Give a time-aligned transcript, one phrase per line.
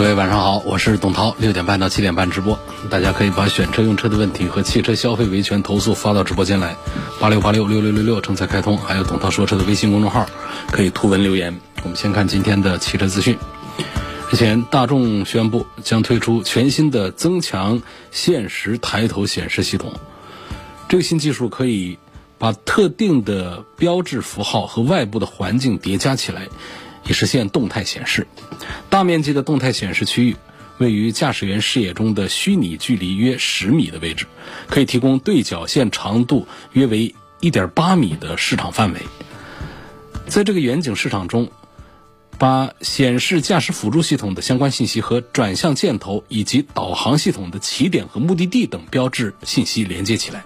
[0.00, 6.74] 各位晚上好，我是董涛，六点半到七点半直播，大家可以把选车用车的问题和汽车消费维权投诉发到直播间来，
[7.20, 10.24] 八六八六六六六六正在开通，还有董涛说车的微信公众号，
[10.72, 11.54] 可以图文留言。
[11.82, 13.36] 我们先看今天的汽车资讯。
[14.32, 19.92] 日前，大众宣布将推出全新的增强现实抬头显示系统，
[20.88, 21.98] 这个新技术可以
[22.38, 26.48] 把特定的标志符号和外部的环境叠加起来。
[27.06, 28.26] 以实现动态显示，
[28.88, 30.36] 大面积的动态显示区域
[30.78, 34.26] 位于驾驶员视野中的虚拟距离约十米的位置，
[34.68, 39.00] 可以提供对角线长度约为一点八米的市场范围。
[40.26, 41.50] 在这个远景市场中，
[42.40, 50.42] 把显示驾驶辅助系统的相关信息和转向箭头以及导航系统的起点和目的地等标志信息连接起来。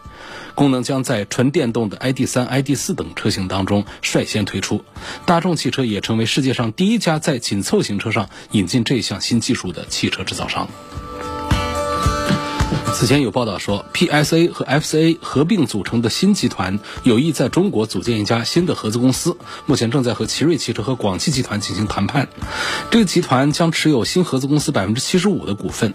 [0.57, 4.85] 功能将在纯电动的 ID.3、ID.4 等车型当中率先推出，
[5.25, 10.69] 大众汽车也成为世界上第一家在紧凑型车上引进这项新技术的汽车制造商。
[12.95, 22.29] 此前有报道说，PSA 和 FCA 合并组成的新集团有意在中国组建一家新的合资公司，目前正在和奇瑞汽车和广汽集团进行谈判。
[22.93, 25.93] 这个集团将持有新合资公司百分之七十五的股份，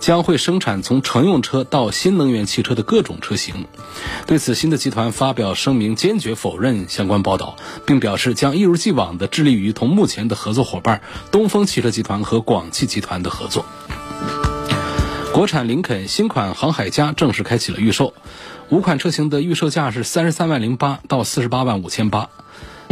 [0.00, 3.66] 将会生产从乘用车到新能源汽车的各种车型。
[4.26, 13.66] 对此，新的集团发表声明，坚决否认相关报道，并表示将一如既往地致力于同目前的合作伙伴东风汽车集团和广汽集团的合作。
[15.32, 18.12] 国产林肯新款航海家正式开启了预售，
[18.68, 22.28] 五款车型的预售价是三十三万零八到四十八万五千八。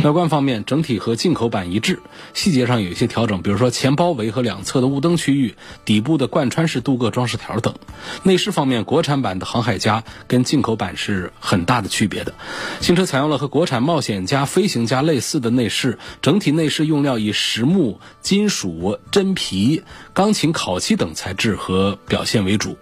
[0.05, 1.99] 外观方面，整体和进口版一致，
[2.33, 7.75] 细节上有一些调整，比如说前包围和两侧的雾灯区域、底部的贯穿式镀铬装饰条等。
[8.23, 12.33] 内饰方面，国产版的航海家跟进口版是很大的区别的。
[12.81, 19.83] 新车采用了和国产冒险家、飞行家类似的内饰，整体内饰用料以实木、金属、真皮、
[20.15, 22.79] 钢琴烤漆等材质和表现为主。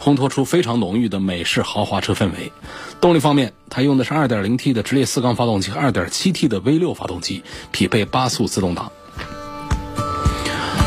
[0.00, 2.52] 烘托出非常浓郁的美式豪华车氛围。
[3.00, 7.42] 动力方面，它用的是 2.0T 的直列四缸发动机和 2.7T 的 V6 发动机，
[7.72, 8.92] 匹配八速自动挡。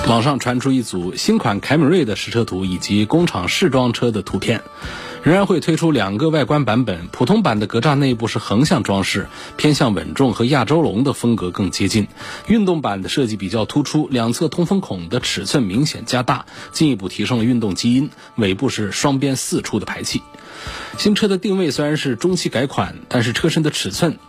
[0.07, 4.61] 网上传出一组新款凯美瑞的实车图以及工厂试装车的图片。
[5.23, 12.09] 仍然会推出两个外观版本，普通版的格栅内部是横向装饰，偏向稳重和亚洲龙的风格更接近。
[12.47, 18.09] 运动版的设计比较突出，两侧通风孔的尺寸明显加大，进一步提升了运动基因。
[18.35, 20.21] 尾部是双边四出的排气。
[20.97, 24.19] 新车的定位虽然是中期改款，但是车身的尺寸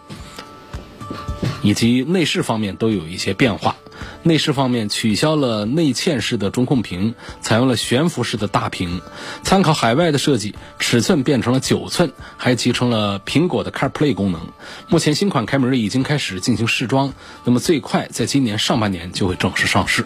[1.64, 3.74] 以及内饰方面都有一些变化。
[4.22, 9.00] 内饰方面取消了内嵌式的中控屏，采用了悬浮式的大屏。
[9.42, 14.40] 参考海外的设计，尺寸变成了九寸，还集成了苹果的 CarPlay 功能。
[14.88, 17.14] 目前新款凯美瑞已经开始进行试装，
[17.44, 20.04] 那么最快在今年上半年就会正式上市。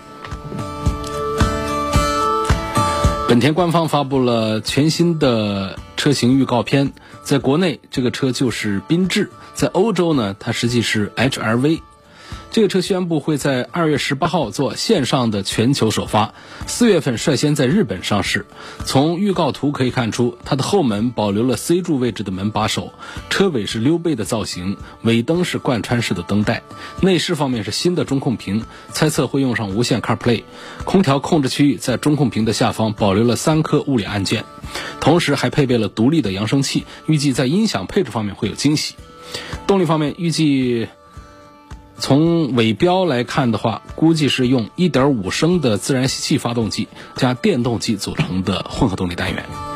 [3.29, 6.93] 本田官方发布了全新的车型预告片，
[7.23, 11.81] 在国内这个车就是缤智，在欧洲呢，它实际是 HRV。
[12.53, 16.33] 这个车宣布会在二月十八号做线上的全球首发，
[16.69, 18.47] 四月份率先在日本上市。
[18.85, 22.93] 从预告图可以看出，它的后门保留了 C 柱位置的门把手，
[23.31, 26.63] 车尾是溜背的造型，尾灯是贯穿式的灯带。
[27.01, 30.45] 内饰方面是新的中控屏，猜测会用上无线 CarPlay。
[30.85, 34.45] 空调控制区域在中控屏的下方保留了三颗物理按键，
[35.01, 36.87] 同时还配备了独立的扬声器。
[37.07, 38.95] 预计在音响配置方面会有惊喜。
[39.67, 40.89] 动力方面预计。
[42.01, 46.87] 从尾标来看的话，估计是用1.5升的自然吸气发动机
[47.17, 49.68] 加电动机组成的混合动力单元。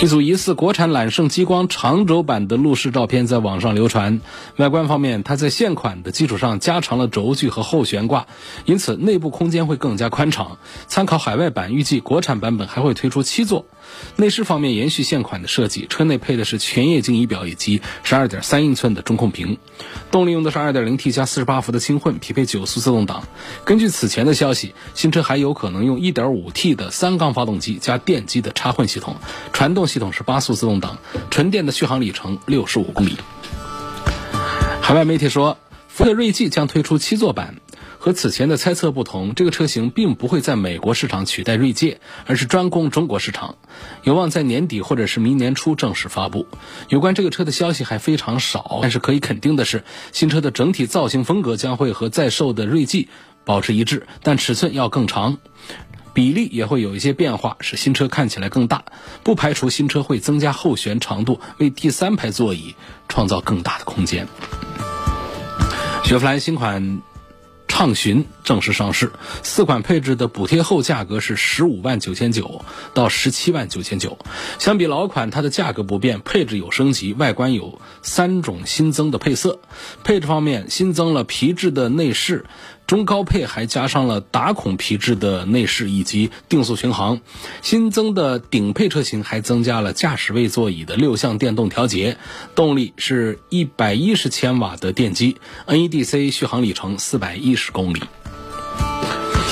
[0.00, 4.20] 一组疑似国产揽胜激光长轴版的路试照片在网上流传。
[4.56, 8.26] 外观方面，它在现款的基础上加长了轴距和后悬挂，
[8.64, 10.58] 因此内部空间会更加宽敞。
[10.88, 13.64] 参考海外版，预计国产版本还会推出七座。
[14.16, 19.58] 内饰方面延续现款的设计，车内配的是全液晶仪表以及十二点三英寸的中控屏。
[20.10, 23.22] 动力用的是二点零 T 加四十八伏的轻混，匹配九速自动挡。
[23.64, 29.16] 根据此前的消息，新车还有可能用一点五 T 的三缸发动机加电机的插混系统，
[29.52, 30.98] 传动系统是八速自动挡，
[31.30, 33.16] 纯电的续航里程六十五公里。
[34.80, 35.58] 海外媒体说，
[35.88, 37.56] 福特锐际将推出七座版。
[37.98, 43.54] 和此前的猜测不同，这个车型并不会在美国市场取代锐界，而是专攻中国市场，
[44.02, 46.48] 有望在年底或者是明年初正式发布。
[46.88, 53.08] 有关这个车的消息还非常少，但是可以肯定的是，新车的整体造型风格将会和在售的锐际
[53.44, 55.38] 保持一致，但尺寸要更长。
[56.14, 58.84] 比例也会有一些变化，使新车看起来更大。
[59.22, 62.74] 不排除新车会增加后悬长度，为第三排座椅
[63.08, 64.26] 创造更大的空间。
[66.04, 67.00] 雪佛兰新款
[67.68, 69.12] 畅巡正式上市，
[69.42, 72.62] 四款配置的补贴后价格是十五万九千九
[72.92, 74.18] 到十七万九千九。
[74.58, 79.60] 相比老款，它的价格不变，配置有升级，外观有三种新增的配色。
[80.04, 82.44] 配置方面，新增了皮质的内饰。
[82.92, 87.22] 中高配还加上了打孔皮质的内饰以及定速巡航，
[87.62, 92.18] 新增的顶配车型还增加了驾驶位座椅的六项电动调节，
[92.54, 98.02] 动力是一百一十千瓦的电机，NEDC 续航里程四百一十公里。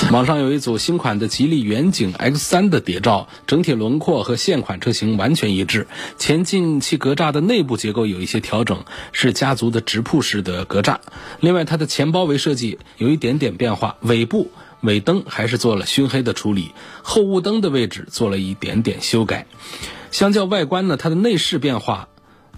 [0.09, 5.87] 网上有一组新款的吉利远景 X3 的谍照，整体轮廓和现款车型完全一致。
[6.17, 8.83] 前进气格栅的内部结构有一些调整，
[9.13, 10.97] 是家族的直瀑式的格栅。
[11.39, 14.51] 另外，它的前包围设计有一点点变化，尾部
[14.81, 16.71] 尾灯还是做了熏黑的处理，
[17.03, 19.47] 后雾灯的位置做了一点点修改。
[20.09, 22.09] 相较外观呢，它的内饰变化。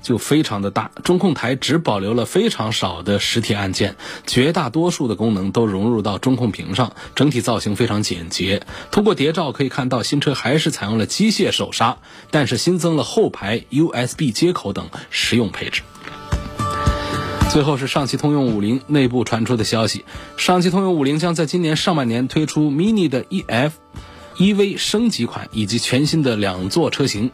[0.03, 3.95] 就非常的大，中控台只保留了非常少的实体按键，
[4.27, 8.61] 绝大多数的功能都融入到中控屏上，整体造型非常简洁。
[8.91, 11.97] 通过谍照可以看到，新车还是采用了机械手刹，
[12.29, 15.81] 但是新增了后排 USB 接口等实用配置。
[17.51, 20.05] 最后是上汽通用五菱内部传出的消息，
[20.37, 23.71] 上汽通用五菱将在今年上半年推出 mini 的 EF、
[24.37, 27.31] EV 升级款以及全新的两座车型。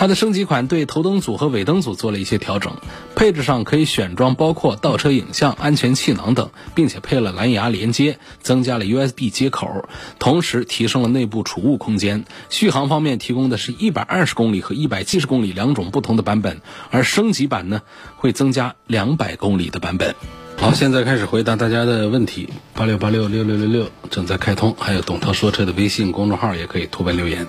[0.00, 2.72] 它的升级款对头灯组和尾灯组做了一些调整，
[3.14, 12.24] 配置上可以选装包括倒车影像、安全气囊等，并且配了蓝牙连接，增加了 USB 接口，同时提升了内部储物空间。
[12.48, 17.82] 续航方面提供的是一百二十公里和一百七十公里两种不同的版本，而升级版呢
[18.16, 20.14] 会增加两百公里的版本。
[20.60, 27.46] 好，现在开始回答大家的问题，八六八六六六六六正在开通，还有董涛说车的微信公众号也可以图文留言。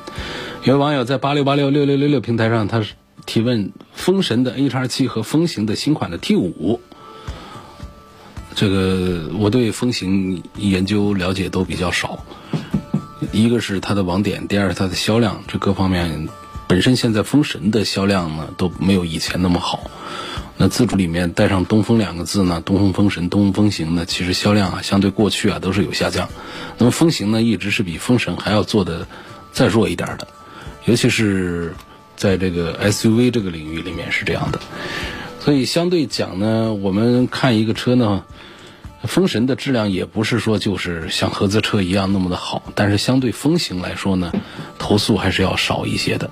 [0.63, 2.93] 有网友在八六八六六六六六平台上，他是
[3.25, 6.79] 提问：风神的 A 叉七和风行的新款的 T 五，
[8.55, 12.23] 这个我对风行研究了解都比较少。
[13.33, 16.29] 一个是它的网点，第二是它的销量，这各方面
[16.65, 19.91] 本身现在风神的销量呢都没有以前那么好。
[20.57, 26.29] 那自主里面带上东风两个字呢，东风风神、东风风行呢，其实销量啊相对过去啊都是有下降。
[26.77, 29.07] 那么风行呢，一直是比风神还要做的
[29.51, 30.27] 再弱一点的。
[30.85, 31.73] 尤其是
[32.15, 34.59] 在这个 SUV 这个领域里面是这样的，
[35.39, 38.23] 所以相对讲呢，我们看一个车呢，
[39.03, 44.31] 风神的质量也不是说就是像合资车一样那么的好，但是相对风行来说呢，
[44.77, 46.29] 投诉还是要少一些的。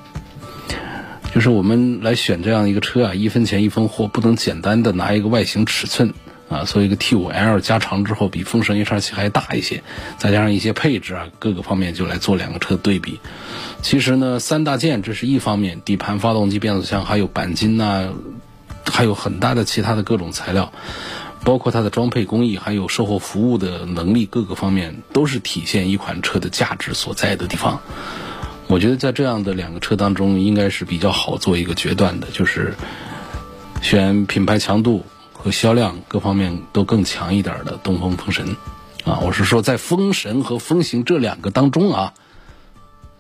[1.34, 6.14] 就是我们来选这样一个车啊，一分钱一分货，不能简单的拿一个外形尺寸。
[6.50, 9.84] 啊，所以一个 T5L 加长之后比风神 H2 还大一些，
[10.18, 13.20] 再加上一些配置啊，各个方面就来做两个车对比。
[13.84, 18.10] 其实呢，三大件这是一方面，底盘、发动机、变速箱还有钣金呐，
[18.84, 20.74] 还有很大的其他的各种材料，
[21.44, 27.80] 包括它的装配工艺，还有售后服务的能力，各个方面都是体现一款车的价值所在的地方。
[28.70, 32.76] 我觉得在这样的两个车当中，应该是比较好做一个决断的，就是
[33.82, 35.04] 选品牌强度。
[35.42, 38.58] 和销量各方面都更强一点的东风风神，
[39.06, 42.14] 啊，我是说在风神和风行这两个当中啊，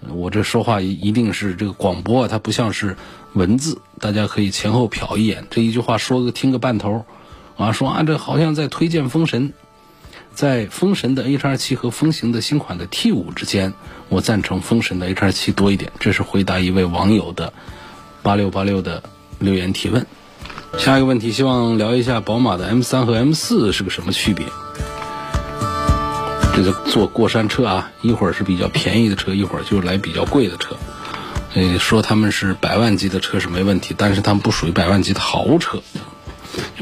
[0.09, 2.97] 我这说话一定是这个广播啊，它不像是
[3.31, 7.05] 文字，大家可以前后瞟一眼，这一句话说个听个半头，
[7.55, 9.53] 啊，说啊这好像在推荐风神，
[10.33, 13.73] 在风神的 H 二七和风行的新款的 T 五之间，
[14.07, 17.53] 我赞成风神的 H 二七多一点，这是回答一位网友的
[18.21, 19.03] 八六八六的
[19.39, 20.05] 留言提问。
[20.77, 24.45] 下一个问题，希望聊一下宝马的 M 三和 M 四是个什么区别？
[26.55, 30.75] 这个坐过山车啊，一会儿是比较便宜的车，一会儿就来比较贵的车。
[31.55, 35.81] 呃，说他们是百万级的车是没问题，但是他们不属于百万级的豪车。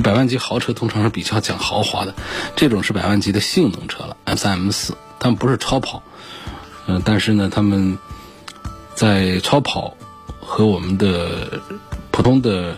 [0.03, 2.13] 百万级豪车通常是比较讲豪华的，
[2.55, 4.17] 这种是百万级的性能车了。
[4.25, 6.03] M 三、M 四，他们不是超跑，
[6.87, 7.97] 嗯，但是呢，他们
[8.95, 9.95] 在超跑
[10.39, 11.61] 和我们的
[12.11, 12.77] 普通的。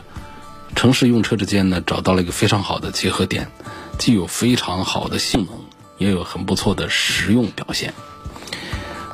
[0.76, 3.52] 城市用车之间呢，找到了一个非常好的结合点，
[3.98, 5.60] 既有非常好的性能，
[5.98, 7.94] 也有很不错的实用表现。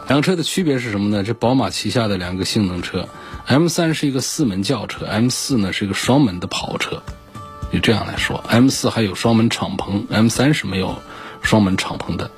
[0.09, 1.23] 两车的区别是什么呢？
[1.23, 3.07] 这宝马旗下的两个性能车
[3.47, 7.01] ，M 三是一个四门轿车，M 四呢是一个双门的跑车。
[7.71, 11.01] 就这样来说，M 四还有双门敞篷，M 三是没有
[11.41, 12.31] 双门敞篷的。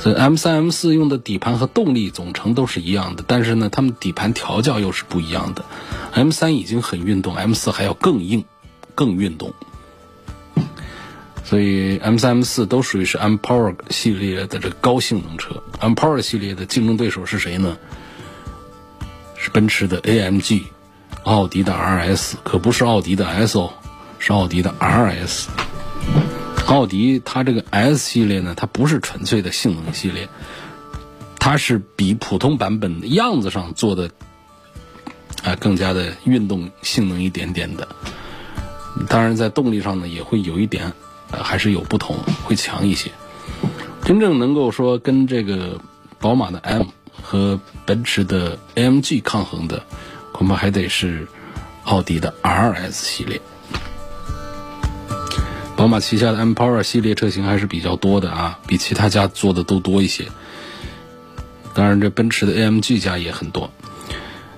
[0.00, 5.64] 所以 M 三、M 四用的底盘和动力总成都是一样的，但是呢，它们底盘调教又是不一样的。
[6.12, 8.44] M 三已经很运动，M 四还要更硬、
[8.94, 9.54] 更运动。
[11.44, 15.62] 所以 M 三、M 四都属于是 M Power 系列的这高性能车。
[15.78, 17.76] M Power 系列的竞争对手是谁呢？
[19.38, 20.64] 是奔驰的 AMG，
[21.22, 23.72] 奥迪的 RS，可不是奥迪的 S 哦，
[24.18, 25.46] 是奥迪的 RS。
[26.66, 30.28] 奥迪它这个 S 系列呢，它不是纯粹的性能系列，
[31.38, 34.10] 它是比普通版本样子上做的
[35.44, 37.86] 啊更加的运动性能一点点的。
[39.08, 40.92] 当然，在动力上呢，也会有一点，
[41.30, 43.12] 呃，还是有不同，会强一些。
[44.02, 45.80] 真正能够说跟这个
[46.18, 46.86] 宝马的 M
[47.22, 49.84] 和奔驰的 AMG 抗衡的，
[50.32, 51.28] 恐怕还得是
[51.84, 53.40] 奥迪的 RS 系列。
[55.86, 60.24] 宝马旗下的 M Power 系列车型还是比较多的啊，比其他家做的都多一些。
[61.74, 63.70] 当然，这奔驰的 AMG 家也很多，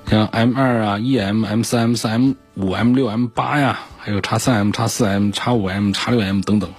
[0.08, 6.70] 像 M 二啊、EM、M 三、M 四、M 五、M 六、M 八呀，还有叉三 M、叉四 M、叉五 M、叉六 M 等等，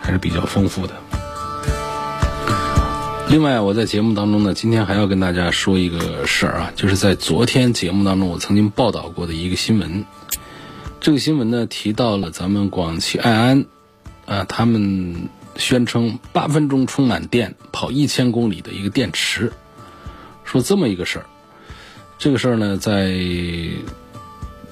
[0.00, 0.94] 还是比较丰富的。
[3.28, 10.06] 另外，我在节目当中呢，今天还要跟大家说一个事儿啊，就是在昨天节目当中我曾经报道过的一个新闻。
[11.00, 13.64] 这个新闻呢提到了咱们广汽埃安，
[14.26, 19.50] 啊，他们宣称八分钟充满电跑一千公里的一个电池，
[20.44, 21.26] 说这么一个事儿。
[22.18, 23.14] 这个事儿呢，在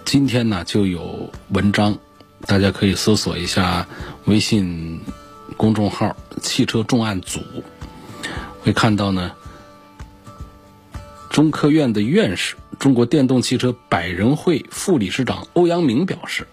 [0.04, 1.98] 今天呢就有文章，
[2.42, 3.88] 大家可以搜索一下
[4.26, 5.00] 微信
[5.56, 7.40] 公众号“汽车重案组”，
[8.60, 9.32] 会看到呢，
[11.30, 12.56] 中科院的院士。
[12.78, 16.46] 中国电动汽车百人会副理事长欧阳明表示：“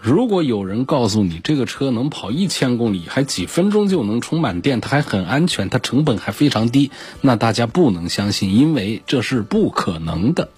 [0.00, 10.48] 如果有人告诉你这个车能跑一千公里，还几分钟就能充满电，它还很安全，它成本还非常低，那大家不能相信，因为这是不可能的。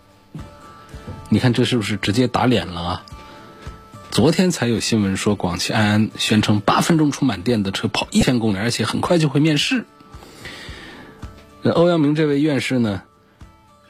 [1.31, 3.07] 你看这是不是直接打脸了啊？
[4.11, 9.87] 昨天才有新闻说，广汽埃安宣称八分钟充满电的车跑一千公里，而且很快就会面世。
[11.63, 13.01] 那欧阳明这位院士呢？”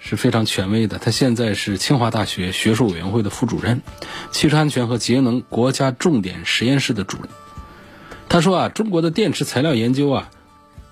[0.07, 0.99] 是非常权威的。
[0.99, 3.81] 他现在是清华大学学术委员会的副主任，
[4.31, 7.29] 汽车安全和节能国家重点实验室的主任。
[8.29, 10.31] 他说啊，中国的电池材料研究啊，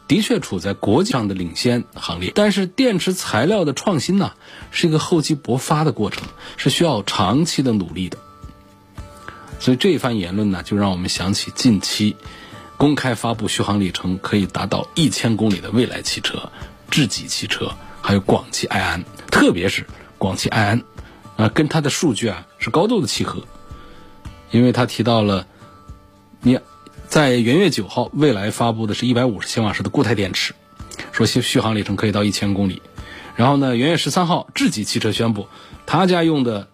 [0.09, 2.33] 的确处在国际上的领先行列。
[2.35, 4.33] 但是电池材料的创新呢，
[4.71, 6.25] 是一个厚积薄发的过程，
[6.57, 8.17] 是需要长期的努力的。
[9.61, 12.17] 所以这一番言论呢，就让我们想起近期
[12.79, 16.51] 公开发布续航里程可以达到一千公里的蔚来汽车、
[16.91, 17.73] 智己汽车。
[18.03, 19.87] 还有广汽埃安，特别是
[20.19, 20.83] 广汽埃安，
[21.37, 23.43] 啊，跟它的数据啊是高度的契合，
[24.51, 25.47] 因为他提到了，
[26.41, 26.59] 你，
[27.09, 30.53] 在元月九号，蔚来发布的是一百五十千瓦时的固态电池，
[31.13, 32.83] 说续续航里程可以到一千公里，
[33.37, 35.47] 然后呢，元月十三号，智己汽车宣布，
[35.87, 36.67] 他家用的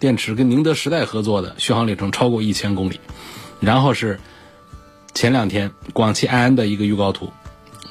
[0.00, 3.00] 电池跟宁德时代合作的续航里程超过一千公里，
[3.60, 4.18] 然后是
[5.14, 7.32] 前两天广汽埃安的一个预告图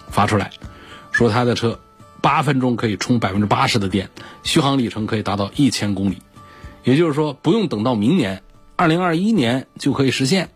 [0.10, 0.52] 发出来，
[1.12, 1.80] 说他的车。
[2.22, 4.10] 八分钟可以充百分之八十的电，
[4.44, 6.18] 续航里程可以达到一千公里，
[6.84, 8.44] 也就是说不用等到明年，
[8.76, 10.50] 二零二一年就可以实现。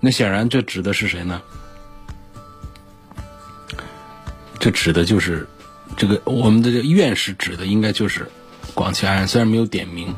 [0.00, 1.42] 那显然这指的是谁呢？
[4.58, 5.46] 这指的就是
[5.96, 8.28] 这个我们的这院士指的应该就是
[8.74, 10.14] 广汽埃安，虽然没有点名，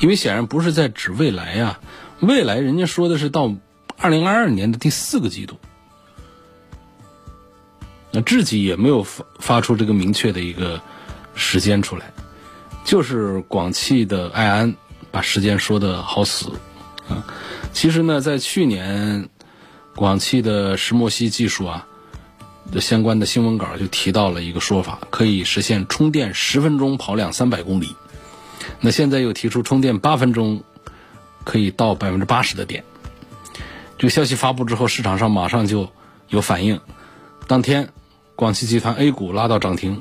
[0.00, 1.78] 因为显然不是在指未来呀，
[2.20, 3.54] 未来人家说的是到
[3.96, 5.58] 二零二二年的第四个季度。
[8.12, 10.78] 那自己也没有发发出这个明确的一个
[11.34, 12.12] 时间出来，
[12.84, 14.74] 就是广汽的埃安
[15.10, 16.52] 把时间说的好死
[17.08, 17.24] 啊。
[17.72, 19.30] 其实呢，在去年，
[19.96, 21.86] 广汽的石墨烯技术啊
[22.70, 27.96] 的相关的新闻稿就提到了一个说法，可以实现充电十分钟跑两三百公里。
[28.78, 30.62] 那现在又提出充电八分钟
[31.44, 32.84] 可以到百分之八十的电。
[33.96, 35.88] 这个消息发布之后，市场上马上就
[36.28, 36.78] 有反应，
[37.46, 37.88] 当天。
[38.36, 40.00] 广汽集团 A 股拉到涨停。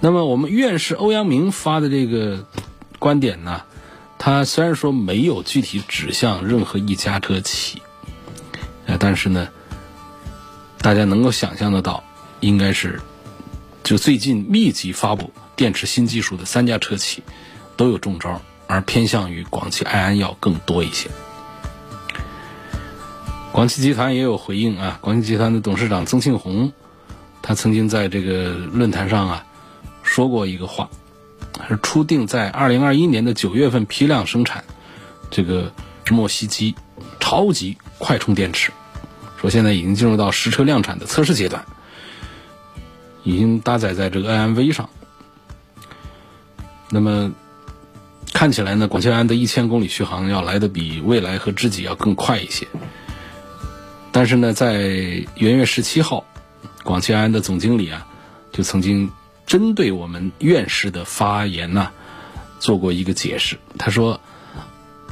[0.00, 2.46] 那么，我们院士欧阳明发的这个
[2.98, 3.62] 观点呢，
[4.18, 7.82] 他虽然说没有具体指向任何一家车企，
[8.86, 9.48] 呃，但是呢，
[10.80, 12.04] 大家能够想象得到，
[12.40, 13.00] 应该是
[13.82, 17.22] 就最近密集发布电池新技术的三家车企
[17.76, 21.10] 都有中招，而偏向于广汽埃安要更多一些。
[23.58, 25.00] 广汽集团也有回应啊！
[25.00, 26.72] 广汽集团的董事长曾庆红，
[27.42, 29.44] 他曾经在这个论坛上啊
[30.04, 30.88] 说过一个话，
[31.68, 34.62] 是初定在二零二一年的九月份批量生产
[35.28, 35.72] 这个
[36.04, 36.72] 石墨烯基
[37.18, 38.70] 超级快充电池，
[39.40, 41.66] 说现在已经进入到实车量产的测试阶段，
[43.24, 44.88] 已经搭载在这个 IMV 上。
[46.90, 47.32] 那么
[48.32, 52.64] 看起来呢，广汽安的一千公里续航要来的比蔚来和知己要更快一些。
[54.10, 54.74] 但是呢，在
[55.36, 56.24] 元月十七号，
[56.82, 58.06] 广汽埃安的总经理啊，
[58.52, 59.10] 就曾经
[59.46, 61.90] 针对我们院士的发言呢，
[62.58, 63.58] 做过一个解释。
[63.78, 64.20] 他说：“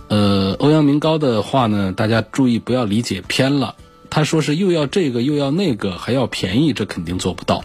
[0.08, 3.76] 呃，欧阳明高的话呢，大家注意不要理解偏了。
[4.10, 7.64] 他说是又要这个又要那个，还要便宜，这肯定做不到。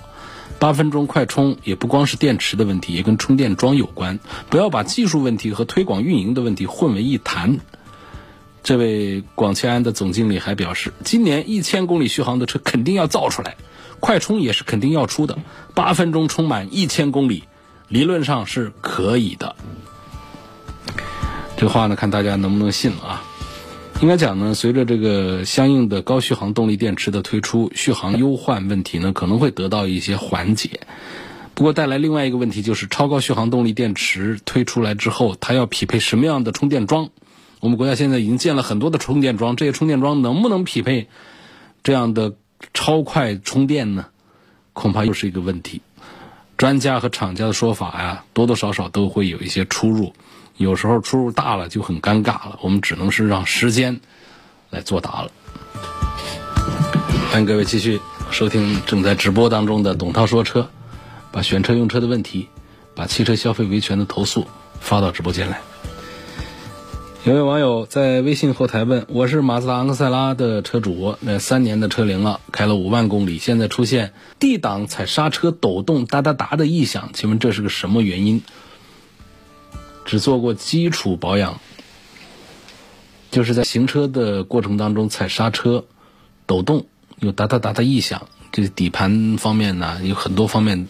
[0.59, 4.19] 八分钟快充也不光是电池的问题，也跟充电桩有关。
[4.49, 7.59] 不要把技术问题和推广运营的问题混为一谈。”
[8.63, 13.57] 这位广汽安的总经理还表示，今年一千公里续航的车肯定要造出来，
[13.99, 15.39] 快充也是肯定要出的，
[15.73, 17.43] 八分钟充满一千公里，
[17.87, 19.55] 理论上是可以的。
[21.57, 23.23] 这话呢，看大家能不能信了啊？
[24.01, 30.81] 应该讲呢，随着这个相应的高续航动力电池的推出，续航优换问题呢可能会得到一些缓解。
[31.53, 37.09] 不过带来另外一个问题就是，超高续航动力电池推出来之后，它要匹配什么样的充电桩？
[37.61, 41.07] 我们国家现在已经建了很多的充电桩，这些充电桩能不能匹配
[41.83, 42.33] 这样的
[42.73, 44.07] 超快充电呢？
[44.73, 45.83] 恐怕又是一个问题。
[46.57, 50.13] 专家和厂家的说法呀，多多少少都会有一些出入，
[50.57, 52.57] 有时候出入大了就很尴尬了。
[52.63, 53.99] 我们只能是让时间
[54.71, 55.31] 来作答了。
[57.29, 58.01] 欢迎各位继续
[58.31, 60.67] 收听正在直播当中的董涛说车，
[61.31, 62.47] 把选车用车的问题，
[62.95, 64.47] 把汽车消费维权的投诉
[64.79, 65.61] 发到直播间来。
[67.23, 78.41] 有位网友在微信后台问：“我是马自达昂克赛拉的车主，那三年的车龄了，开了五万公里，现在出现 D 档踩刹车抖动哒哒哒的异响，请问这是个什么原因？”
[80.03, 81.61] 只做过基础保养，
[83.29, 85.85] 就是在行车的过程当中踩刹车
[86.47, 86.87] 抖动
[87.19, 90.87] 有哒哒哒的异响，这底盘方面呢有很多方面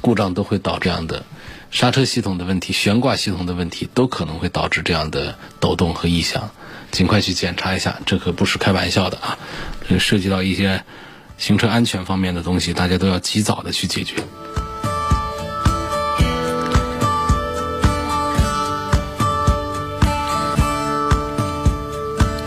[0.00, 1.26] 故障都会导致这样的。
[1.72, 6.50] 刹车系统的问题、悬挂系统的问题，都可能会导致这样的抖动和异响，
[6.90, 9.38] 尽快去检查一下，这可不是开玩笑的啊！
[9.88, 10.84] 这涉及到一些
[11.38, 14.22] 行车安全方面的东西，大家都要及早的去解决。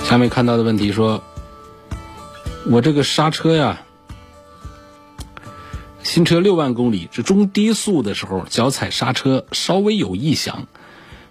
[0.03, 1.23] 下面看到的问题说，
[2.67, 3.84] 我这个刹车呀。
[6.05, 10.67] 新车六万公里，这中低速的时候，脚踩刹车稍微有异响，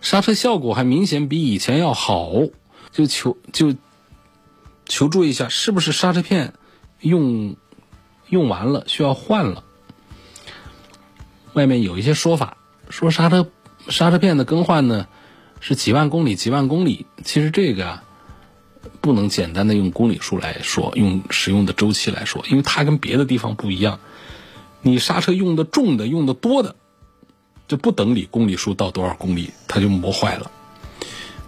[0.00, 2.32] 刹车效果还明显比以前要好，
[2.90, 3.76] 就求就
[4.84, 6.54] 求助一下，是不是刹车片
[6.98, 7.54] 用
[8.28, 9.62] 用完了需要换了？
[11.52, 12.56] 外面有一些说法，
[12.90, 13.46] 说刹车
[13.88, 15.06] 刹车片的更换呢
[15.60, 18.02] 是几万公里几万公里，其实这个啊
[19.00, 24.00] 不能简单的用公里数来说，用使用的周期来说，因为它跟别的地方不一样。
[24.85, 26.77] 你刹车用的重的、用的多的，
[27.66, 30.51] 就不等你公里数到多少公里，它就磨坏了。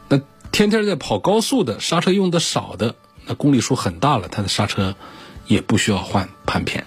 [0.09, 0.18] 那
[0.51, 2.94] 天天在跑高速的，刹车用的少的，
[3.27, 4.96] 那公里数很大了，它的刹车
[5.46, 6.87] 也不需要换盘片。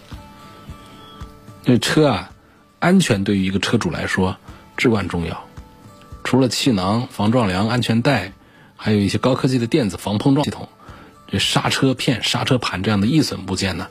[1.63, 2.31] 这车啊，
[2.79, 4.35] 安全对于一个车主来说
[4.75, 5.45] 至关重要。
[6.23, 8.33] 除了气囊、防撞梁、安全带，
[8.75, 10.67] 还有一些高科技的电子防碰撞系统，
[11.27, 13.87] 这刹车片、刹车盘这样的易损部件呢，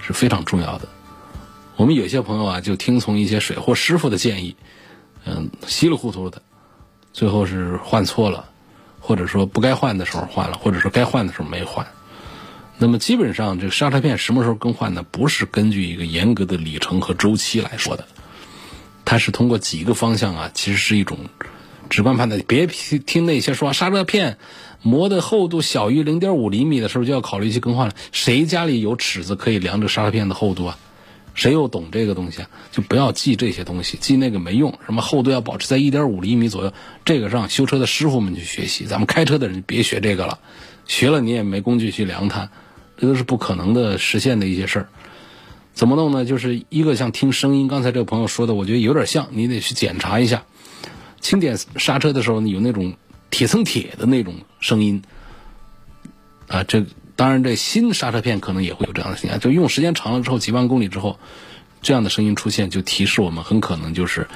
[0.00, 0.86] 是非常重要的。
[1.76, 4.54] 我们有些朋友啊，就听从一些水货师傅的建议，
[5.24, 6.40] 嗯，稀里糊涂的，
[7.12, 8.48] 最后是换错了，
[9.00, 11.86] 或者说不该换的时候换了，或者说该换的时候没换。
[12.78, 15.04] 那么基本上这个刹车片什么时候更换呢？
[15.10, 18.06] 不是根据一个严格的里程和周期来说的，
[19.04, 21.18] 它是通过几个方向啊，其实是一种
[21.90, 22.40] 直观判断。
[22.46, 24.38] 别听那些说刹车片
[24.82, 27.94] 磨的厚度小于零点五厘米的时候就要考虑去更换了。
[28.12, 30.78] 谁家里有尺子可以量这刹车片的厚度啊？
[31.34, 32.48] 谁又懂这个东西啊？
[32.70, 34.78] 就不要记这些东西，记那个没用。
[34.86, 36.72] 什么厚度要保持在一点五厘米左右，
[37.04, 38.86] 这个让修车的师傅们去学习。
[38.86, 40.38] 咱们开车的人别学这个了，
[40.86, 42.50] 学了你也没工具去量它，
[42.96, 44.88] 这都是不可能的实现的一些事儿。
[45.72, 46.24] 怎么弄呢？
[46.24, 50.44] 就是一个像听声音，刚才这个朋友说的，我觉得有点像，你得去检查一下。
[51.20, 52.94] 轻点刹车的时候，有那种
[53.30, 55.02] 铁蹭铁的那种声音
[56.46, 56.84] 啊，这。
[57.16, 61.18] 当然，这新刹车片可能也会有这样的现象，就用时间长了之后，几万公里之后，
[61.80, 64.26] 这样的声音出现，就提示我们很可能就是，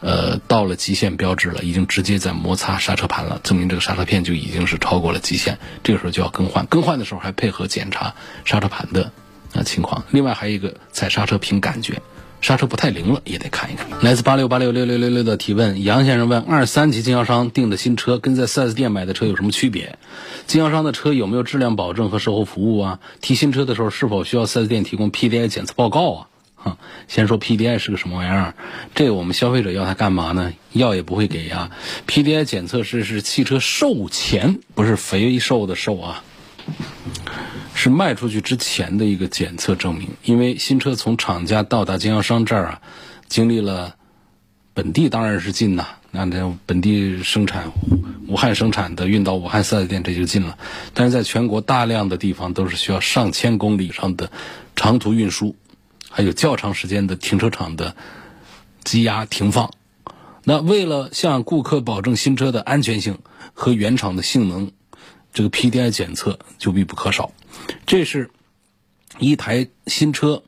[0.00, 6.64] 呃，到了极限标志了，已经直接在摩擦刹车盘了，证明这个刹车片就已经是超过了极限，这个时候就要更换。
[6.66, 9.10] 更换的时候还配合检查刹车盘的
[9.54, 10.04] 啊情况。
[10.10, 12.00] 另外还有一个踩刹车凭感觉，
[12.42, 13.88] 刹车不太灵了，也得看一看。
[14.02, 19.96] 来自八六八六六六六六的提问，杨先生问：二三级经销商订的新车跟在 4S 店买的车有什么区别？
[20.48, 22.98] 经销商的车有没有质量保证和售后服务啊？
[23.20, 26.26] 提新车的时候是否需要 4S 店提供 PDI 检测报告啊？
[26.56, 28.54] 哈，先说 PDI 是个什么玩意儿？
[28.92, 30.52] 这我们消费者要它干嘛呢？
[30.72, 31.70] 要也不会给呀。
[32.08, 36.24] PDI 检测是是汽车售前，不是肥瘦的瘦啊。
[37.74, 42.82] 是卖出去之前的一个检测证明，因为新车从厂家到达经销商这儿啊，
[43.28, 43.96] 经历了
[44.74, 47.72] 本地当然是进呐，那这本地生产，
[48.28, 50.56] 武汉生产的运到武汉四 S 店这就进了，
[50.94, 54.30] 但是在全国大量的地方都是需要上千公里以上的
[54.76, 55.56] 长途运输，
[56.08, 57.96] 还有较长时间的停车场的
[58.84, 59.70] 积压停放，
[60.44, 63.18] 那为了向顾客保证新车的安全性
[63.54, 64.70] 和原厂的性能。
[65.32, 67.32] 这个 PDI 检测就必不可少，
[67.86, 68.30] 这是
[69.18, 70.42] 一台新车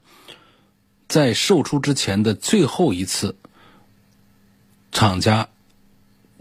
[1.09, 3.35] 在售出之前的最后一次
[4.92, 5.49] 厂家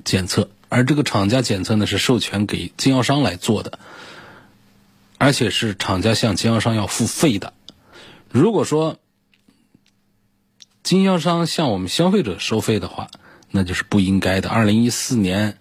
[0.04, 3.80] 检测，而这个厂家检测呢是授权给经销商来做的，
[5.18, 7.54] 而且是厂家向经销商要付费的。
[8.30, 9.00] 如果说
[10.84, 13.10] 经销商向我们消费者收费的话，
[13.52, 14.50] 那就是不应该的。
[14.50, 15.58] 二零一四年，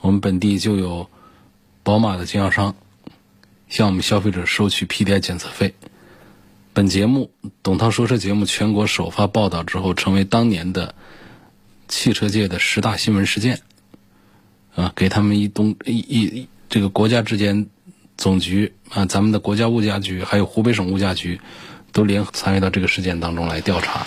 [0.00, 1.08] 我们本地就有。
[1.84, 2.74] 宝马的经销商
[3.68, 5.74] 向我们消费者收取 PDI 检测费。
[6.72, 7.30] 本节目
[7.62, 10.94] 《董涛说车》节目全国首发报道之后，成为当年的
[11.86, 13.60] 汽车界的十大新闻事件。
[14.74, 17.66] 啊，给他们一东一一这个国家之间
[18.16, 21.38] 总局啊，咱们的国家物价局还有湖北省物价局
[21.92, 24.06] 都联合参与到这个事件当中来调查，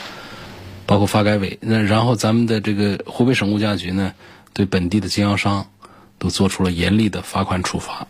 [0.88, 1.60] 包括发改委。
[1.62, 4.16] 那然后咱们的这个湖北省物价局呢，
[4.54, 5.70] 对本地的经销商。
[6.20, 8.08] 都做出了严厉的罚款处罚。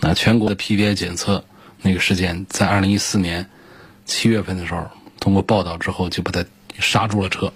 [0.00, 1.44] 那全国的 PDI 检测
[1.82, 3.48] 那个事件，在二零一四年
[4.04, 4.88] 七月份的时候，
[5.20, 6.44] 通过报道之后就把它
[6.78, 7.52] 刹住了车。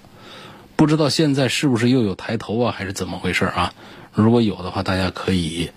[0.77, 3.75] 不知道现在是不是又有抬头啊，还是怎么回事啊？
[4.13, 5.71] 如果有的话，大家可以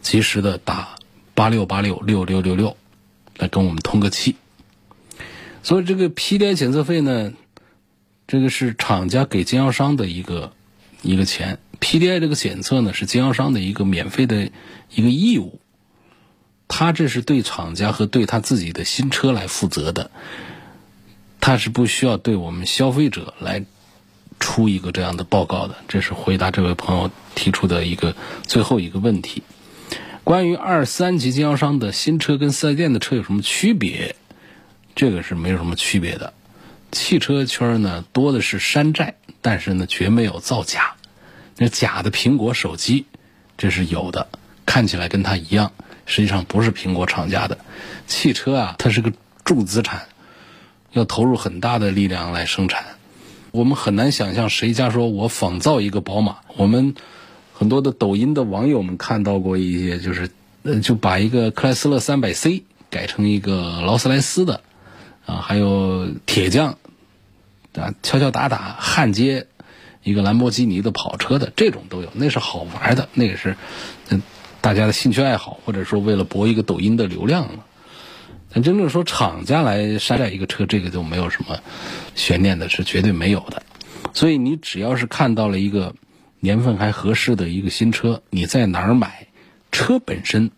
[0.00, 0.96] 及时的打
[1.34, 2.76] 八六八六六六六六
[3.36, 4.36] 来跟我们通个气。
[5.62, 7.32] 所以这个 PDI 检测费呢，
[8.26, 10.52] 这个是厂家给经销商的一个
[11.02, 11.58] 一个钱。
[11.82, 14.50] PDI 这个检测呢，是经销商的一个免费的
[14.94, 15.58] 一个义务，
[16.68, 20.12] 他这是对厂家和对他自己的新车来负责的，
[21.40, 23.64] 他是不需要对我们消费者来
[24.38, 25.74] 出一个这样的报告的。
[25.88, 28.14] 这是回答这位朋友提出的一个
[28.46, 29.42] 最后一个问题。
[30.22, 34.14] 关于二三级经销商的新车跟四 S 店的车有什么区别？
[34.94, 36.32] 这个是没有什么区别的。
[36.92, 40.94] 汽车圈呢多的是山寨，但是呢绝没有造假。
[41.56, 43.06] 那假的苹果手机，
[43.58, 44.28] 这是有的，
[44.66, 45.72] 看起来跟它一样，
[46.06, 47.58] 实际上不是苹果厂家的。
[48.06, 49.12] 汽车啊，它是个
[49.44, 50.06] 重资产，
[50.92, 52.84] 要投入很大的力量来生产。
[53.50, 56.38] 我们很难想象谁家说我仿造一个宝马。
[56.56, 56.94] 我们
[57.52, 60.30] 很多的抖音的网友们看到过一些，就是
[60.62, 64.62] 呃就把一个克莱斯勒三百 C 改成一个劳斯莱斯的，
[65.26, 66.78] 啊，还有铁匠
[67.74, 69.46] 啊敲敲打打焊接。
[70.02, 73.56] 一个兰博基尼的跑车的这种都有，那是好玩的，那个是
[74.08, 74.22] 嗯
[74.60, 77.64] 大家的兴趣爱好，或者说为了博一个抖音的流量了。
[78.54, 81.58] 但真正说厂家来山寨一个车，这个就没有什么
[82.14, 83.62] 悬念的，是绝对没有的。
[84.12, 85.94] 所以你只要是看到了一个
[86.38, 89.26] 年份还合适的一个新车，你在哪儿买，
[89.70, 90.50] 车本身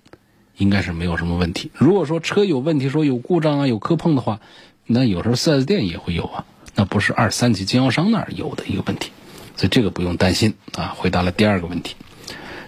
[0.57, 1.71] 应该是没有什么问题。
[1.75, 4.41] 如果说车有问题，说有故障啊、有磕碰的话，
[4.87, 9.13] 那有时候 4S 店也会有啊，那不是二三级经销商那儿有的一个问题。
[9.57, 11.95] 所以这个不用担心啊，回答了第二个问题。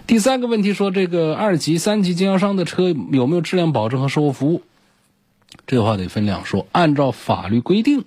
[0.05, 4.61] 第三个问题说，这个二级、三级经销商的车有没有质量保证和售后服务？
[5.65, 6.65] 这话得分两说。
[6.71, 8.05] 按照法律规定，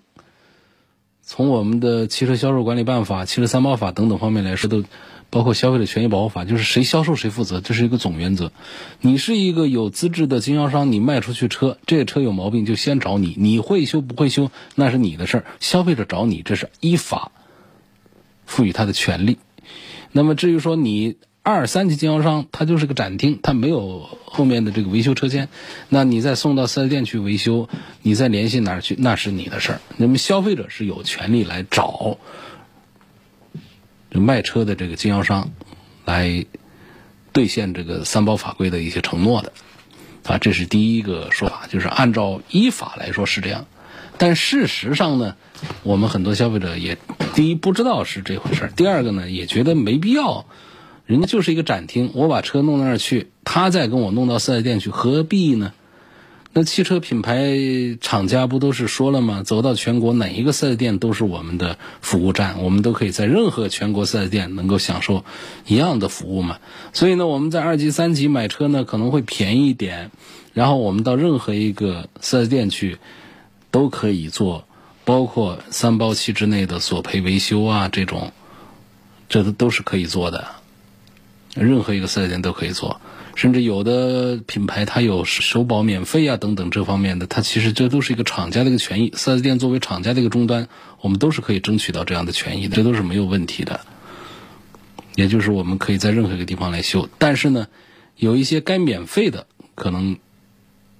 [1.23, 4.83] 从我们的汽车销售管理办法、汽车三包法等等方面来说，都
[5.29, 8.51] 包括消费者权益保护法，就是谁销售谁负责，这是一个总原则。
[9.03, 17.31] 你是一个有资质的经销商，你卖出去车，这个车有毛病就先找你，你会修不会修那是你的事儿，消费者找你这是依法。
[18.51, 19.39] 赋予他的权利，
[20.11, 25.49] 那么至于说你二三级经销商，他就是个展厅，他没有后面的这个维修车间，
[25.89, 27.69] 那你再送到四 S 店去维修，
[28.03, 29.81] 你再联系哪儿去，那是你的事儿。
[29.97, 32.19] 那么消费者是有权利来找
[34.11, 35.53] 卖车的这个经销商
[36.05, 36.45] 来
[37.33, 39.53] 兑现这个三包法规的一些承诺的，
[40.25, 43.67] 啊，这是第一个说法，就是按照依法来说是这样。
[44.19, 45.37] 但事实上呢，
[45.83, 46.99] 我们很多消费者也
[47.35, 50.47] 第一不知道是这回事儿，第二个呢也觉得没必要，
[51.07, 55.73] 人家就是一个展厅，我把车弄那儿去，他再跟我弄到四 S 店去，何必呢？
[56.53, 57.57] 那汽车品牌
[58.01, 59.45] 厂家不都是说了吗？
[59.45, 65.25] 走到全国哪一个 4S 店都是我们的服务站，我们都可以在任何全国 4S 店能够享受
[65.69, 66.59] 一样的服务嘛。
[66.93, 70.11] 所以呢，我们在二级、三级买车呢可能会便宜一点，
[70.53, 72.99] 然后我们到任何一个 4S 店去
[73.71, 74.65] 都可以做，
[75.05, 78.33] 包括三包期之内的索赔维修啊这种，
[79.29, 80.47] 这都都是可以做的，
[81.55, 83.01] 任何一个 4S 店都可以做。
[83.37, 89.11] 甚至有的品牌它有首保免费啊等等这方面的，它其实这都是一个厂家的一个权益。
[89.11, 90.69] 4S 店作为厂家的一个终端，
[91.01, 93.81] 我们都是可以争取到这样的权益的，这都是没有问题的。
[95.15, 97.69] 也就是我们可以在任何一个地方来修，但是呢，
[98.17, 100.19] 有一些该免费的，可能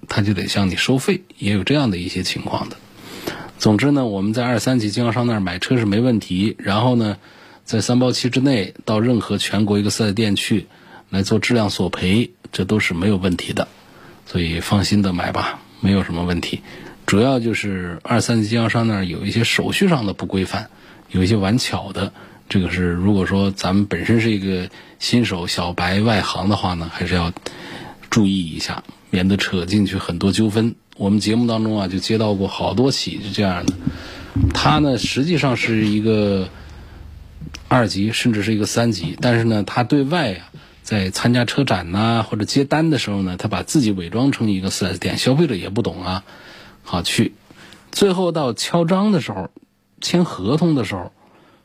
[0.07, 2.77] 他就得向你收费，也有这样的一些情况的。
[3.61, 7.17] 总之呢，我们在二三级经销商那儿买车是没问题，然后呢，
[7.63, 10.65] 在三包期之内到任何全国一个 4S 店去。
[11.11, 13.67] 来做质量索赔，这都是没有问题的，
[14.25, 16.61] 所以放心的买吧，没有什么问题。
[17.05, 20.69] 主要就是二三级经销商那儿有一些手续上的不规范，
[21.09, 22.13] 有一些玩巧的。
[22.47, 24.69] 这个是如果说咱们本身是一个
[24.99, 27.33] 新手小白外行的话呢，还是要
[28.09, 30.75] 注意一下，免得扯进去很多纠纷。
[31.01, 33.73] 我们节目当中啊，就接到过好多起是这样的。
[34.53, 36.47] 他呢，实际上是一个
[37.67, 40.45] 二级，甚至是一个三级，但是呢，他对外啊。
[40.83, 46.23] 在参加车展呐，或者接单的时候呢，他把自己伪装成一个 4S 店，消费者也不懂啊，
[46.83, 47.33] 好去，
[47.91, 49.49] 最后到敲章的时候，
[50.01, 51.13] 签合同的时候，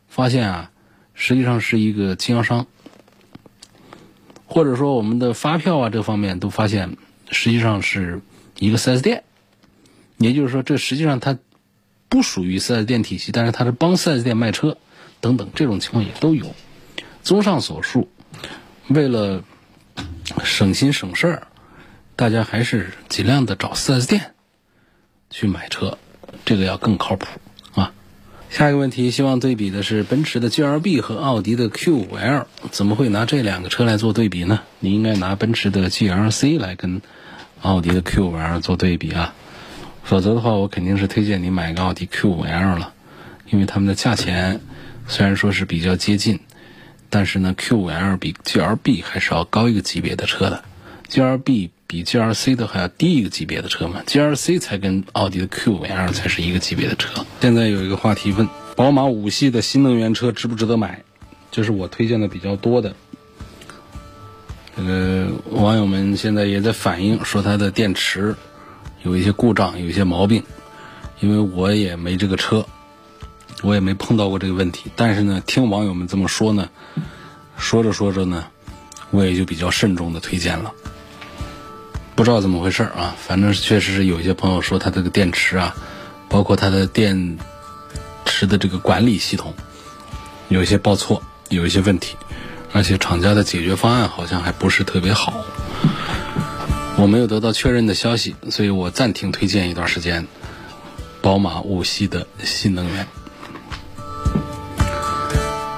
[0.07, 0.70] 发现啊，
[1.12, 2.66] 实际上是一个经销商，
[4.46, 6.96] 或者说我们的发票啊这方面都发现，
[7.31, 8.20] 实际上是
[8.59, 9.25] 一个 4S 店，
[10.19, 11.38] 也就是说，这实际上它
[12.09, 14.79] 不属于 4S 店体系，但是它是帮 4S 店卖车，
[15.21, 16.55] 等等这种情况也都有。
[17.23, 18.09] 综上所述。
[18.88, 19.42] 为了
[20.45, 21.49] 省心省事儿，
[22.14, 24.35] 大家还是尽量的找 4S 店
[25.29, 25.99] 去买车，
[26.45, 27.27] 这个要更靠谱
[27.75, 27.92] 啊。
[28.49, 34.61] 下一个问题，希望对比的是奔驰的 GLB 和奥迪的 Q5L，怎么会拿这两个车来做对比呢？
[34.79, 37.03] 你应该拿奔驰的 GLC 来跟
[37.62, 39.35] 奥迪的 Q5L 做对比啊，
[40.05, 42.92] 否则的话，我肯定是推荐你买个奥迪 Q5L 了，
[43.51, 44.61] 因为他们的价钱
[45.09, 46.40] 虽然说是比较接近。
[47.09, 50.64] 但是呢，Q5L 比 GLB 还是要高一个级别的车的
[51.09, 57.25] ，GLB 比 GLC 的还要低一个级别的车嘛，GLC 才跟奥迪的 Q5L 才是一个级别的车。
[57.40, 61.01] 现在有一个话题问：宝马五系的新能源车值不值得买？
[61.53, 62.95] 这是我推荐的比较多的。
[64.77, 68.35] 这个网友们现在也在反映说它的电池
[69.03, 70.43] 有一些故障，有一些毛病，
[71.21, 72.65] 因为我也没这个车。
[73.62, 76.69] 我也没碰到过这个问题，但是呢，听网友们这么说呢，
[77.57, 78.45] 说着说着呢，
[79.11, 80.71] 我也就比较慎重的推荐了。
[82.15, 85.75] 不知道怎么回事啊，反正确实是有一些朋友说他这个电池啊，
[86.29, 87.39] 包括它的电
[88.27, 89.55] 池的这个管理系统
[90.49, 92.15] 有一些报错，有一些问题，
[92.72, 95.44] 而且厂家的解决方案好像还不是特别好。
[96.98, 100.26] 我没有得到确认的消息，所以我暂停推荐一段时间
[101.20, 103.07] 宝马五系的新能源。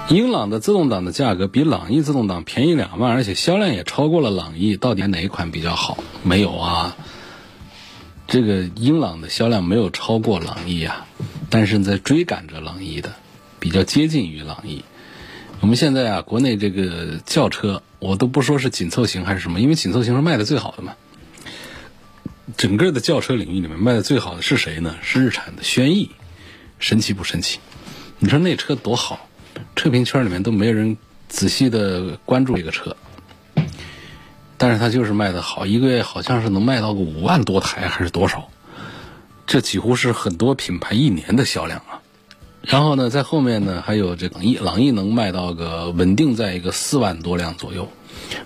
[0.09, 4.77] 英朗的自动挡的价格比朗逸自动挡便宜两万，而且销量也超过了朗逸。
[4.77, 5.99] 到底哪一款比较好？
[6.23, 6.97] 没有啊，
[8.27, 11.07] 这个英朗的销量没有超过朗逸啊，
[11.51, 13.13] 但是在追赶着朗逸的，
[13.61, 14.83] 比较接近于朗逸。
[15.61, 20.95] 我们现在啊，国内这个轿车，我都不说是紧凑型还是什么，因为紧凑型是卖的最好的嘛。
[22.57, 24.97] 整个的轿车领域里面卖的最好的是谁呢？
[25.03, 26.11] 是日产的轩逸，
[26.79, 27.59] 神奇不神奇？
[28.19, 29.29] 你说那车多好？
[29.77, 30.97] 车评圈里面都没人
[31.29, 32.97] 仔细的关注这个车，
[34.57, 38.49] 但是它就是卖的好，一个月好像是能卖到个五万多台还是多少，
[39.47, 42.01] 这几乎是很多品牌一年的销量啊。
[42.69, 47.89] 然后呢，在后面呢还有这朗逸，朗逸能卖到个稳定在一个四万多辆左右，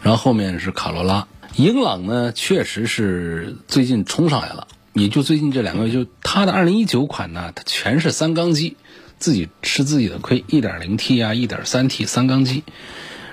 [0.01, 8.77] 然后后面是卡罗拉，英朗呢确实是最近冲上来了，也就最近这两个月，就它的二零一九款呢，它全是三缸机。
[9.19, 12.65] 自己吃自己的亏，1.0T 啊，1.3T 三缸机，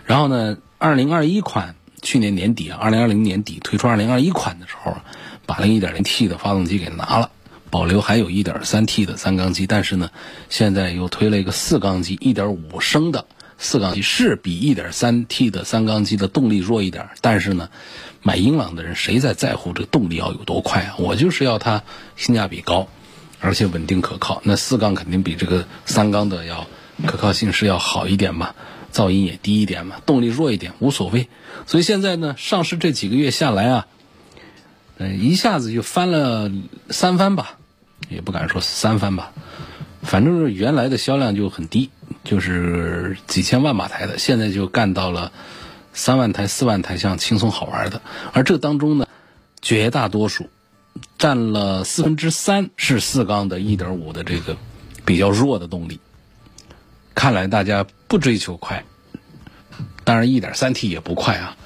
[0.05, 1.73] 然后呢，2021款
[2.03, 4.97] 去年年底啊，2020年底推出2021款的时候，
[5.47, 7.31] 把那 1.0T 的发动机给拿了，
[7.69, 10.11] 保留还有一点三 T 的三缸机，但是呢，
[10.49, 13.25] 现在又推了一个四缸机1.5升的
[13.57, 17.69] 四缸机，是比1.3 T 的三缸机的动力弱一点，但是呢，
[18.21, 20.95] 买英朗的人谁在在乎这个动力要有多快啊？
[20.97, 21.83] 我就是要它
[22.15, 22.87] 性价比高。
[23.41, 26.67] 而且稳定可靠，那四缸肯定比这个三缸的要
[27.07, 28.53] 可靠性是要好一点嘛，
[28.91, 31.29] 噪音也低一点嘛，动力弱一点无所谓。
[31.65, 33.87] 所以现在呢，上市这几个月下来啊，
[34.97, 36.51] 呃，一下子就翻了
[36.89, 37.58] 三番吧，
[38.07, 39.33] 也不敢说三番吧，
[40.01, 41.89] 反正是原来的销量就很低，
[42.23, 45.31] 就是几千万把台的，现在就干到了
[45.93, 48.01] 三万台、四万台，像轻松好玩的。
[48.33, 49.07] 而这当中呢，
[49.61, 50.49] 绝大多数
[51.17, 54.57] 占了四分之三是四缸的1.5的这个
[55.05, 55.99] 比较弱的动力。
[57.13, 58.85] 看来大家不追求快，
[60.05, 61.57] 当然 1.3T 也不快啊。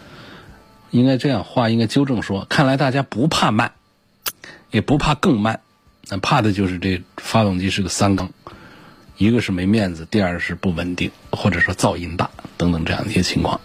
[0.90, 3.74] 应该这样话应该纠正说，看来大家不怕慢，
[4.70, 5.62] 也不怕更慢，
[6.10, 8.32] 那怕的就是这发动机是个三缸，
[9.18, 13.60] 一个是没面子，第二是不稳定，或者说噪音大等等这样的一些情况。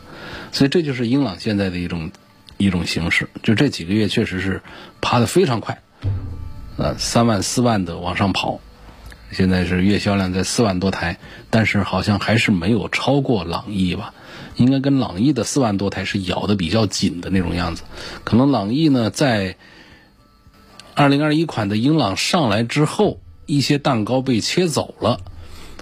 [0.52, 2.10] 所以这就是英朗现在的一种
[2.56, 4.62] 一种形式，就这几个月确实是
[5.00, 5.82] 爬得非常快，
[6.76, 8.60] 呃，三万四万的往上跑，
[9.30, 11.18] 现在是月销量在四万多台，
[11.50, 14.14] 但是好像还是没有超过朗逸吧。
[14.56, 17.82] 应该跟朗逸的四万多台是咬的比较紧的那种样子，
[18.24, 19.56] 可能朗逸呢在
[20.98, 25.20] 二零二一款的英朗上来之后，一些蛋糕被切走了，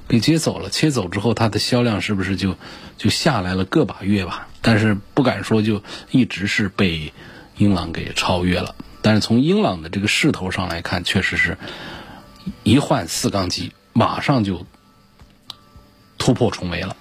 [0.07, 2.55] 被切走了，切走之后它的销量是不是就
[2.99, 4.47] 就下来了个把月吧？
[4.61, 7.15] 但是不敢说就一直是被
[7.57, 8.75] 英朗给超越了。
[9.01, 11.57] 但是从英朗的这个势头上来看，确实是
[12.63, 14.67] 一换四缸机，马上就
[16.19, 16.95] 突破重围了。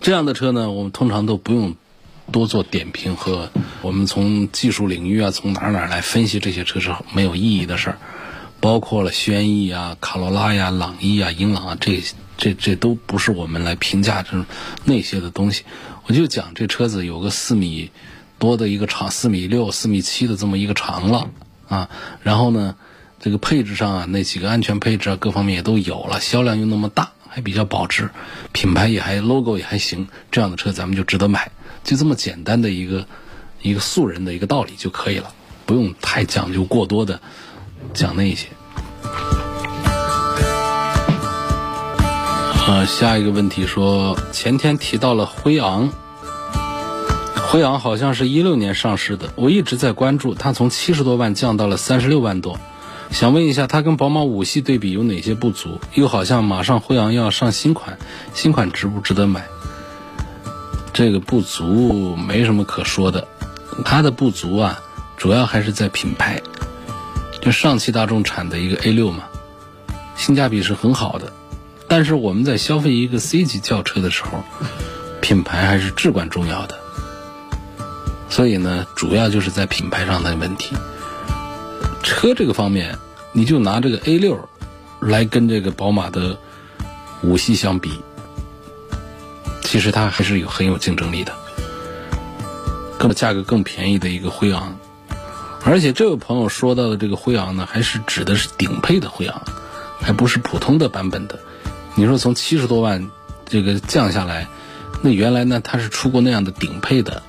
[0.00, 1.74] 这样的车呢，我们通常都不用
[2.32, 3.50] 多做点评和
[3.82, 7.98] 我们从技术领域啊，从哪哪来分析这些车是没有意义的事儿。
[8.60, 12.02] 包括了轩逸啊、卡罗拉呀、朗逸啊、英朗啊，这
[12.38, 14.44] 这这都不是我们来评价这
[14.84, 15.64] 那些的东西。
[16.06, 17.90] 我就讲这车子有个四米
[18.38, 21.30] 多的一个长，四米六、四米七的这么一个长了
[21.68, 21.90] 啊。
[22.22, 22.76] 然后呢，
[23.20, 27.12] 这个配置上啊，那几个安全配置啊，各方面也都有了，销量又那么大。
[27.26, 28.10] 还比较保值，
[28.52, 31.50] 品牌也还 logo 也还行，这样的车咱们就值得买，
[31.84, 33.06] 就这么简单的一个
[33.62, 35.32] 一个素人的一个道理就可以了，
[35.66, 37.20] 不用太讲究过多的
[37.92, 38.48] 讲那些。
[42.66, 45.90] 呃，下一个问题说，前天提到了辉昂，
[47.50, 52.58] 辉昂好像是一六年上市的，我一直在关注，它从七十多万降到了三十六万多。
[53.10, 55.78] 想问一下，它跟宝马五系对比有哪些不足？
[55.92, 57.98] 又好像马上辉昂要上新款，
[58.32, 59.44] 新款值不值得买？
[60.94, 63.26] 这个不足没什么可说的，
[63.84, 64.80] 它的不足啊，
[65.16, 66.40] 主要还是在品牌。
[67.42, 69.24] 就上汽大众产的一个 A 六嘛，
[70.16, 71.32] 性价比是很好的，
[71.88, 74.44] 但是我们在消费一个 C 级轿车的时候，
[75.20, 76.78] 品牌还是至关重要的。
[78.30, 80.76] 所以呢，主要就是在品牌上的问题。
[82.04, 82.96] 车这个方面，
[83.32, 84.48] 你就拿这个 A 六
[85.00, 86.38] 来跟这个宝马的
[87.22, 88.00] 五系相比，
[89.74, 91.32] 其实它还是有很有竞争力的，
[92.96, 94.78] 更价格更便宜的一个辉昂，
[95.64, 99.42] 而且这位朋友说到的这个辉昂呢，还是指的是顶配的辉昂，
[100.00, 101.40] 还不是普通的版本的。
[101.96, 103.10] 你说从七十多万
[103.46, 104.46] 这个降下来，
[105.02, 107.20] 那原来呢它是出过那样的顶配的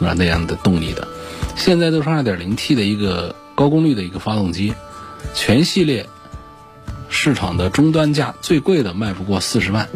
[0.00, 1.06] 啊那样的动力的，
[1.54, 3.36] 现在都是二点零 T 的一个。
[3.54, 4.74] 高功率的一个发动机，
[5.34, 6.08] 全系列
[7.08, 9.88] 市场的终端价最贵的卖不过四十万，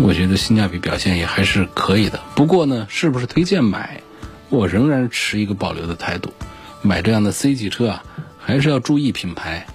[0.00, 2.20] 我觉得性价比表现也还是可以的。
[2.34, 4.00] 不过呢，是不是推荐买，
[4.48, 6.32] 我仍然持一个保留的态度。
[6.82, 8.04] 买这样的 C 级车啊，
[8.38, 9.66] 还是要注意品牌，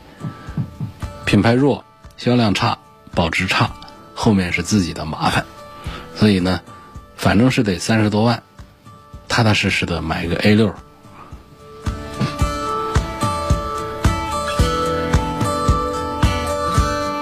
[1.26, 1.84] 品牌弱，
[2.16, 2.78] 销量差，
[3.14, 3.70] 保值差，
[4.14, 5.46] 后面是自己的麻烦。
[6.16, 6.62] 所以呢，
[7.18, 8.42] 反正是得三十多万，
[9.28, 10.74] 踏踏实实的买个 A 六。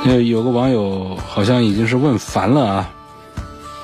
[0.03, 2.93] 呃，有个网友好像已经是问烦了啊，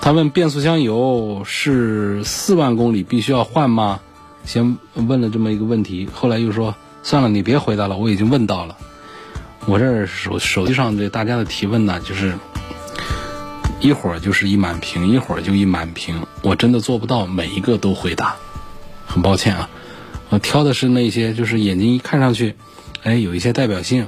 [0.01, 3.99] 他问变速箱油是四万公里必须要换吗？
[4.43, 8.75] 先问了这么一个问题，后来又说算了，你别回答了，我已经问到了。
[9.67, 12.33] 我这手手机上这大家的提问呢，就是
[13.79, 18.35] 一会儿就是一满屏，一会儿就一满屏，我真的做不到每一个都回答，
[19.05, 19.69] 很抱歉啊。
[20.29, 22.55] 我挑的是那些就是眼睛一看上去，
[23.03, 24.07] 哎，有一些代表性。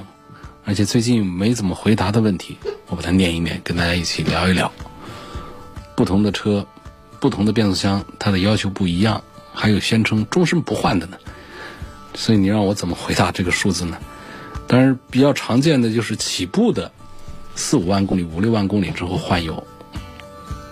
[0.70, 2.56] 而且最近没怎么回答的问题，
[2.86, 4.70] 我把它念一念，跟大家一起聊一聊。
[5.96, 6.64] 不同的车，
[7.18, 11.16] 不同的变速箱，它的要求不一样，还有宣称终身不换的呢。
[12.14, 13.98] 所以你让我怎么回答这个数字呢？
[14.68, 16.92] 当然，比较常见的就是起步的
[17.56, 19.66] 四五万公里、五六万公里之后换油，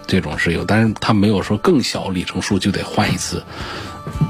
[0.06, 3.42] 这种是有，但是它没有说更小里程数就得换一次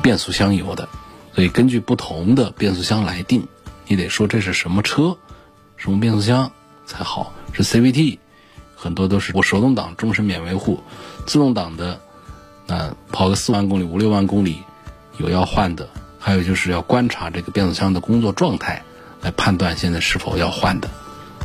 [0.02, 0.88] 变速箱油的。
[1.34, 3.46] 所以根据不同的变速箱来定，
[3.86, 5.14] 你得说这是什么车。
[5.78, 6.52] 什么变速箱
[6.84, 7.32] 才好？
[7.54, 8.18] 是 CVT，
[8.76, 10.82] 很多都是我手动挡终身免维护，
[11.26, 11.98] 自动挡的，
[12.66, 14.62] 那跑个四万公里、五六万公里，
[15.16, 18.82] 有要换的，还有就是要观察这个变速箱的工作状态，
[19.22, 20.90] 来判断现在是否要换的。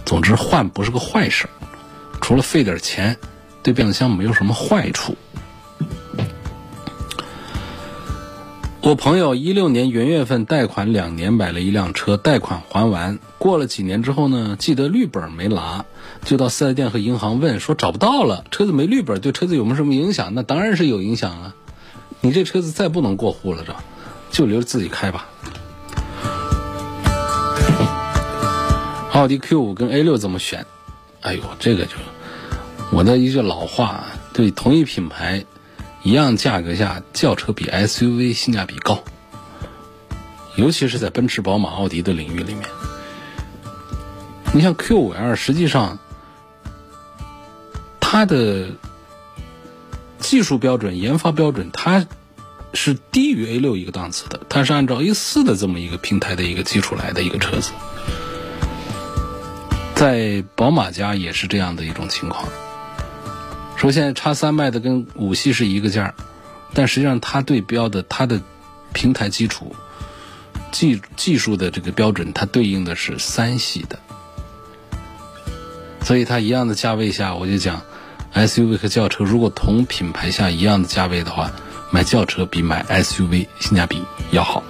[0.06, 1.48] 总之，换不是个坏事，
[2.22, 3.18] 除了费点钱，
[3.62, 5.16] 对变速箱没有什么坏处。
[8.86, 15.86] 我朋友一六年元月份贷款两年买了一辆车，贷款还完，过了几年之后呢，记得绿本没拿，
[16.26, 20.34] 就到四 S 店和银行问，说找不到了，车子没绿本，对车子有没有什么影响？
[20.36, 21.56] 那当然是有影响啊！
[22.20, 23.74] 你这车子再不能过户了，这
[24.32, 25.30] 就留着自己开吧。
[29.14, 30.66] 奥迪 Q 五跟 A 六怎么选？
[31.22, 31.92] 哎呦，这个就
[32.92, 34.04] 我的一句老话，
[34.34, 35.46] 对同一品牌。
[36.04, 39.04] 一样价格下，轿车比 SUV 性价比高，
[40.58, 42.64] 尤其是在奔驰、宝马、奥迪的领域里面。
[44.54, 45.98] 你像 Q5L，实际上
[48.02, 48.68] 它的
[50.20, 52.06] 技术标准、研发标准，它
[52.74, 57.72] 是低于 A6 一个档次的，它是按照 A4 的这么一个平台的一个基础来的一个车子。
[59.96, 62.46] 在宝马家也是这样的一种情况。
[63.84, 66.14] 说现在叉三卖的跟五系是一个价，
[66.74, 68.40] 但实际上它对标的它的
[68.94, 69.76] 平台基础
[70.72, 74.00] 技技术的这个标准，它对应的是三系的，
[76.02, 77.82] 所以它一样的价位下，我就讲
[78.34, 81.52] SUV 和轿车如果同品牌下一样的价位的话，
[81.92, 84.64] 买轿车比买 SUV 性价比要好。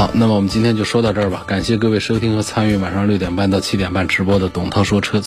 [0.00, 1.44] 好，那么我们今天就说到这儿吧。
[1.46, 5.18] 感谢各位收听和参与晚上六点半到七点半直播的董涛说车。